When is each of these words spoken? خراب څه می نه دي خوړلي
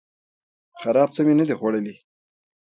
خراب 0.81 1.09
څه 1.15 1.21
می 1.25 1.33
نه 1.39 1.45
دي 1.47 1.55
خوړلي 1.59 1.95